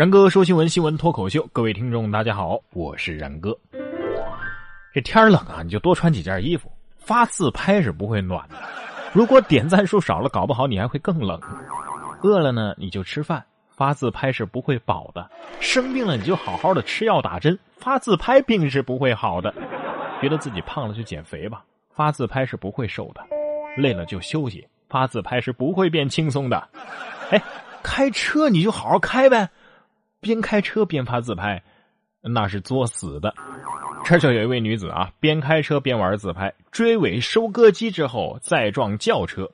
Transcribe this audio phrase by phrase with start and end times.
[0.00, 3.54] 然哥说新闻，新闻脱口秀，各位听众大家好，我是然哥。
[4.94, 6.72] 这天冷啊，你就多穿几件衣服。
[6.96, 8.56] 发自拍是不会暖的，
[9.12, 11.38] 如果点赞数少了，搞不好你还会更冷。
[12.22, 13.44] 饿了呢，你就吃饭。
[13.68, 15.30] 发自拍是不会饱的。
[15.60, 17.58] 生病了，你就好好的吃药打针。
[17.76, 19.52] 发自拍病是不会好的。
[20.22, 21.62] 觉得自己胖了就减肥吧。
[21.90, 23.20] 发自拍是不会瘦的。
[23.76, 24.66] 累了就休息。
[24.88, 26.66] 发自拍是不会变轻松的。
[27.30, 27.42] 哎，
[27.82, 29.46] 开车你就好好开呗。
[30.20, 31.62] 边开车边发自拍，
[32.20, 33.34] 那是作死的。
[34.04, 39.50] 这就有一位女子啊，边开车边玩自拍，追尾收割机之后再撞轿车。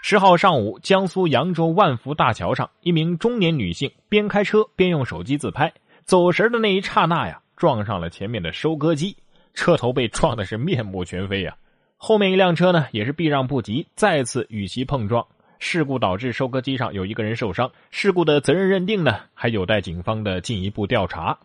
[0.00, 5.72] 十号上午，江苏扬州万福大桥上，一名中年女性边开车边用手机自拍，
[6.04, 9.16] 走神的那一刹那呀，撞上了前面的收割机，
[9.52, 11.56] 车头被撞的是面目全非呀。
[11.96, 15.26] 后面一辆车呢，也是避让不及，再次与其碰撞。
[15.58, 21.36] 事故导致收割机上有一个人受伤，事故的责任认定呢，还有待警方的进一步调查。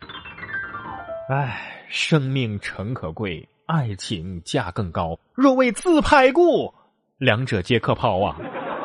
[1.30, 5.18] 唉，生命诚可贵，爱情价更高。
[5.34, 6.74] 若为自拍故，
[7.18, 8.38] 两者皆可抛啊！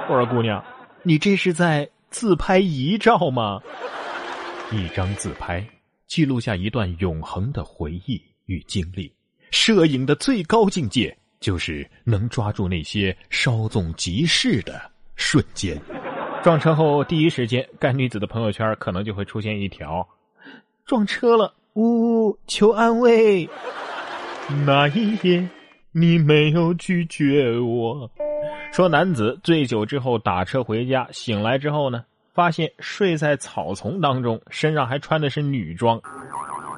[0.09, 0.65] 我说姑娘，
[1.03, 3.61] 你这是在自拍遗照吗？
[4.73, 5.67] 一张自拍，
[6.07, 9.13] 记录下一段永恒的回忆与经历。
[9.51, 14.91] 摄影的最高境界，就是能抓住那些稍纵即逝的。
[15.19, 15.79] 瞬间，
[16.45, 20.09] 撞车后第一时间，该女子的朋友圈可能就会出现一条
[20.87, 23.47] ：“撞车了，呜呜，求安慰。”
[24.65, 25.47] 那一夜，
[25.91, 28.09] 你没有拒绝我。
[28.73, 36.01] 说男子醉酒之后打车回家，醒来之后呢，发现睡在草丛当中，身上还穿的是女装。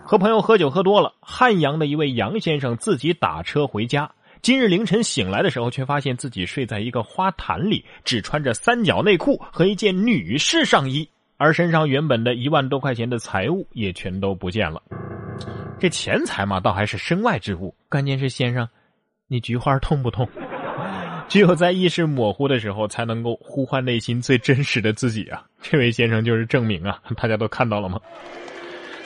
[0.03, 4.11] 和朋友喝酒喝多了，汉阳的一位杨先生自己打车回家。
[4.43, 14.83] 今日凌晨醒来的时候，却发现自己睡在一个花坛里，只穿着三角内裤和一件女士上衣，而身上原本的一万多块钱的财物也全都不见了。
[15.79, 18.67] 这钱财嘛，倒还是身外之物，关键是先生，
[19.29, 20.27] 你菊花痛不痛？
[21.29, 25.45] 只有在意识模糊的时候，才能够呼唤内心最真实的自己啊！
[25.61, 28.01] 这位先生就是证明啊，大家都看到了吗？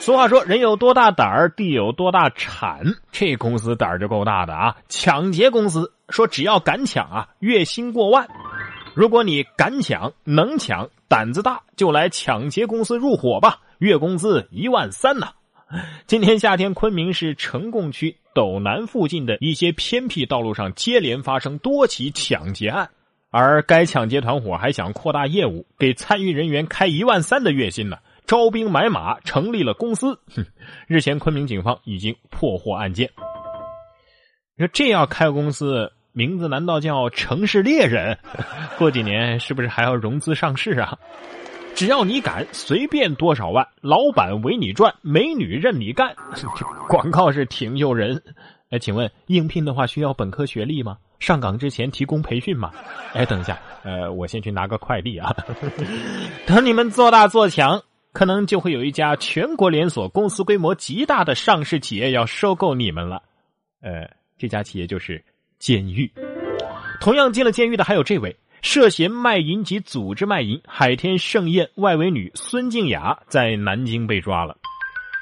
[0.05, 4.77] 俗话说：“人有多大胆儿，地有多大产。”这公司胆儿就够大的啊！
[4.87, 8.27] 抢劫公司说：“只要敢抢啊，月薪过万。
[8.93, 15.29] 如果你敢抢、能抢、胆子大，就来抢劫公司入伙吧，月工资一万三呢。”
[16.05, 22.87] 今天夏天，昆明市呈贡区斗南附近的一些偏僻道路上接连发生多起抢劫案，
[23.31, 27.97] 而该抢劫团伙还想扩大业务，给参与人员开一万三的月薪呢。
[28.25, 30.19] 招兵买马，成立了公司。
[30.35, 30.45] 哼，
[30.87, 33.09] 日前昆明警方已经破获案件。
[34.57, 38.17] 你说这要开公司，名字难道叫城市猎人？
[38.77, 40.97] 过几年是不是还要融资上市啊？
[41.75, 46.15] 只要你敢，随便多少万，老板为你赚，美女任你干。
[46.87, 48.23] 广告是挺诱人。
[48.69, 50.97] 哎，请问应聘的话需要本科学历吗？
[51.19, 52.71] 上岗之前提供培训吗？
[53.13, 55.35] 哎，等一下，呃，我先去拿个快递啊。
[56.47, 57.81] 等你们做大做强。
[58.15, 63.21] 可能就会有一家全国连锁、公司规模极大的上市企业要收购你们了，
[63.81, 65.21] 呃，这家企业就是
[65.59, 66.09] 监狱。
[67.01, 74.55] 同样进了监狱的还有这位涉嫌卖淫及组织卖淫海天盛宴外围女孙静雅，在南京被抓了。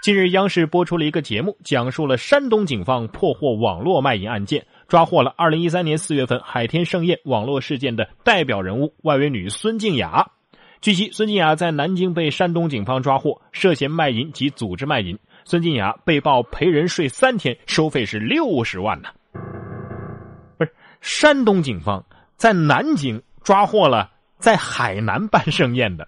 [0.03, 10.29] 近日，央视播出了一个节目，讲述了山东警方破获网络卖淫案件，抓获了2013年4月份海天盛宴网络事件的代表人物外围女孙静雅。
[10.83, 15.17] 据悉，孙静雅在南京被山东警方抓获，涉嫌卖淫及组织卖淫。
[15.45, 19.07] 孙静雅被曝陪人睡三天，收费是六十万呢。
[20.57, 22.03] 不是，山东警方
[22.35, 26.05] 在南京抓获了在海南办盛宴的，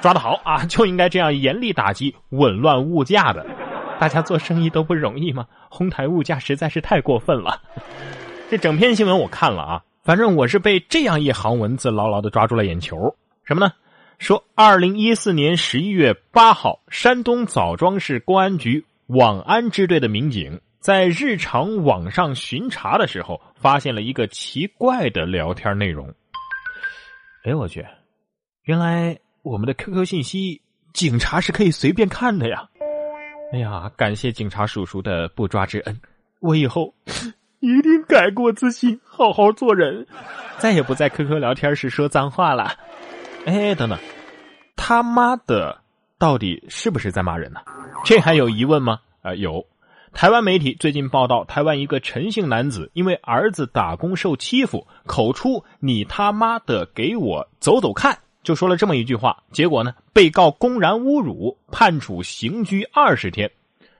[0.00, 0.64] 抓得好啊！
[0.64, 3.44] 就应该这样严厉打击紊乱物价的。
[4.00, 5.44] 大家做生意都不容易吗？
[5.68, 7.60] 哄抬物价实在是太过分了。
[8.48, 13.14] 这整篇新闻我看了啊，反正我是被这样一行文字牢牢的抓住了眼球，
[13.44, 13.70] 什么呢？
[14.18, 26.12] 说，二零一四年十一月八号，山东枣庄市公安局网安支队的民警在日常网上巡查的时候，发现了一个奇怪的聊天内容。
[27.44, 27.86] 哎，我去，
[28.64, 30.60] 原来我们的 QQ 信息
[30.92, 32.68] 警察是可以随便看的呀！
[33.52, 36.00] 哎呀，感谢警察叔叔的不抓之恩，
[36.40, 36.92] 我以后
[37.60, 40.08] 一定改过自新，好好做人，
[40.58, 42.76] 再也不在 QQ 聊天时说脏话了。
[43.48, 43.98] 哎，等等，
[44.76, 45.80] 他妈的，
[46.18, 47.60] 到底是不是在骂人呢？
[48.04, 49.00] 这还有疑问吗？
[49.22, 49.64] 啊，有。
[50.12, 63.50] 台湾媒体最近报道，台湾一个陈姓男子因为儿子打工受欺负，口出“你他妈的给我走走看”，就说了这么一句话，结果呢，被告公然侮辱，判处刑拘二十天。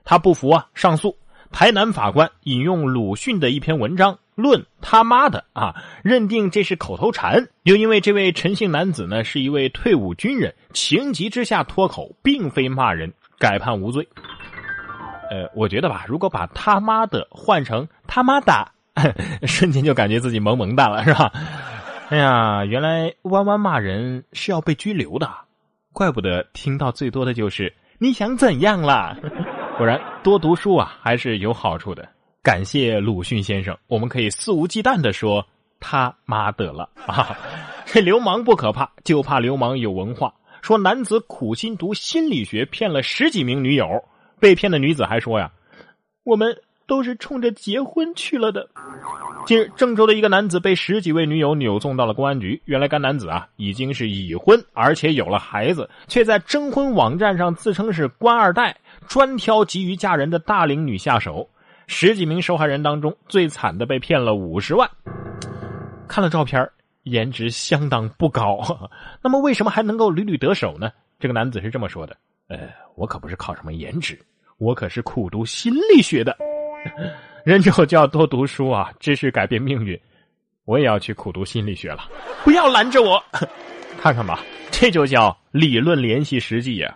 [0.05, 1.17] 他不服啊，上诉。
[1.51, 7.47] 台南法官引用鲁迅的一篇文章《论他妈的》啊，认定这是口头禅。
[7.63, 14.07] 又因为这位陈姓男子呢是一位退伍军人，情急之下脱口，并非骂人，改判无罪。
[15.29, 18.71] 呃，我觉得吧，如果把他妈的换成他妈的，
[19.45, 21.31] 瞬间就感觉自己萌萌哒了，是吧？
[22.09, 25.29] 哎呀，原来弯弯骂人是要被拘留的，
[25.93, 29.15] 怪不得听到最多的就是你想怎样啦。
[29.77, 32.09] 果然，多读书啊，还是有好处的。
[32.41, 35.45] 感谢鲁迅先生，我们可以肆无忌惮的说
[35.77, 37.37] 他妈的了啊！
[37.85, 40.33] 这 流氓不可怕，就怕流氓有文化。
[40.61, 44.05] 说男子苦心读心理学，骗了十几名女友，
[44.39, 45.51] 被骗的女子还说呀
[46.23, 46.55] ：“我们
[46.87, 48.69] 都是冲着结婚去了的。”
[49.45, 52.61] 近日，郑州的一个男子被十几位女友扭送到了公安局。
[52.63, 58.77] 原来，该男子啊已经是已婚，而且有了孩子，却在征婚网站上自称是官二代。
[59.07, 61.49] 专挑急于嫁人的大龄女下手，
[61.91, 64.87] 十几名受害人当中最惨的被骗了五十万。
[66.07, 66.69] 看了照片，
[67.01, 68.59] 颜值相当不高。
[69.23, 70.91] 那么为什么还能够屡屡得手呢？
[71.19, 72.15] 这个男子是这么说的
[72.47, 72.59] ：“呃，
[72.95, 74.17] 我可不是靠什么颜值，
[74.59, 76.37] 我可是苦读心理学的。
[77.43, 79.99] 人之后就要多读书啊，知识改变命运。
[80.65, 82.03] 我也要去苦读心理学了，
[82.43, 83.19] 不要拦着我。
[83.99, 84.39] 看看吧，
[84.69, 86.95] 这就叫理论联系实际呀。”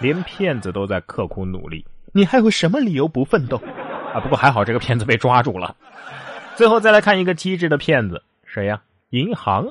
[0.00, 3.58] 连骗子都在刻苦努力，你还有什么理由不奋斗？
[4.14, 5.76] 啊，不过还好这个骗子被抓住了。
[6.56, 8.80] 最后再来看一个机智的骗子，谁呀？
[9.10, 9.66] 银行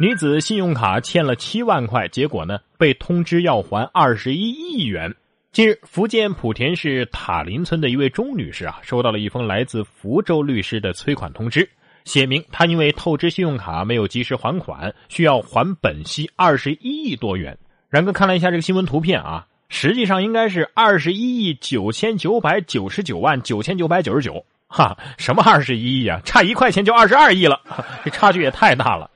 [0.00, 5.14] 女子信用卡欠了七万块，结果呢被通知要还二十一亿元。
[5.52, 11.68] 近日，福建莆田市塔林村的一位钟女士啊，收到了一封来自福州律师的催款通知，
[12.04, 17.56] 写明她因为透支信用卡没有及时还款，需要还本息二十一亿多元。
[17.88, 19.46] 然哥看了一下这个新闻图片啊。
[19.72, 26.20] 实际上应该是二十一亿九千九百九十九万九千九百九十九，哈，什么二十一亿啊？
[26.26, 27.58] 差一块钱就二十二亿了，
[28.04, 29.10] 这差距也太大了。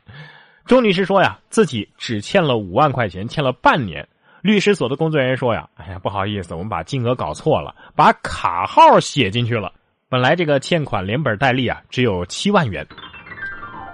[0.64, 4.08] 周女士说呀，自己只欠了五万块钱，欠了半年。
[4.41, 9.70] 律师所的工作人员说呀，哎呀，不好意思，我们把金额搞错了，把卡号写进去了。
[10.08, 12.85] 本来这个欠款连本带利啊，只有七万元。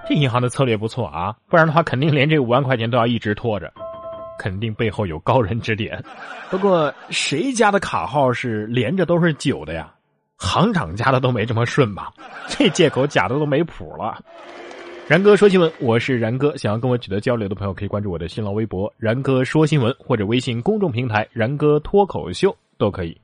[0.07, 3.69] 这银行的策略不错啊，不然的话，肯定连这五万块钱都要一直拖着。
[4.37, 6.03] 肯定背后有高人指点，
[6.49, 9.93] 不过谁家的卡号是连着都是九的呀？
[10.37, 12.11] 行长家的都没这么顺吧？
[12.47, 14.23] 这借口假的都没谱了。
[15.07, 23.17] 然哥说新闻，我是然哥，想要跟我取得交流的朋友可以关注我的新浪微博“然哥说新闻”或者微信公众平台“然哥脱口秀”都可以。